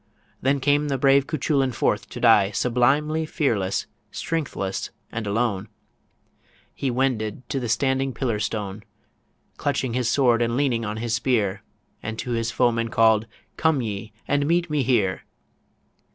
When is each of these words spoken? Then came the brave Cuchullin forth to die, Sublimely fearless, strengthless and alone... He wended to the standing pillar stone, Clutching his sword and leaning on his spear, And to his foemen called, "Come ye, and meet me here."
Then 0.41 0.59
came 0.59 0.87
the 0.87 0.97
brave 0.97 1.27
Cuchullin 1.27 1.73
forth 1.73 2.09
to 2.09 2.19
die, 2.19 2.49
Sublimely 2.49 3.23
fearless, 3.27 3.85
strengthless 4.09 4.89
and 5.11 5.27
alone... 5.27 5.67
He 6.73 6.89
wended 6.89 7.47
to 7.49 7.59
the 7.59 7.69
standing 7.69 8.11
pillar 8.11 8.39
stone, 8.39 8.81
Clutching 9.57 9.93
his 9.93 10.09
sword 10.09 10.41
and 10.41 10.57
leaning 10.57 10.83
on 10.83 10.97
his 10.97 11.13
spear, 11.13 11.61
And 12.01 12.17
to 12.17 12.31
his 12.31 12.49
foemen 12.49 12.89
called, 12.89 13.27
"Come 13.57 13.83
ye, 13.83 14.11
and 14.27 14.47
meet 14.47 14.71
me 14.71 14.81
here." 14.81 15.21